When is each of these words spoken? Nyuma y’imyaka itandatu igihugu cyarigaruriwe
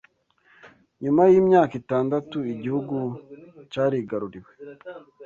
Nyuma 1.03 1.21
y’imyaka 1.31 1.73
itandatu 1.81 2.37
igihugu 2.53 2.95
cyarigaruriwe 3.71 4.51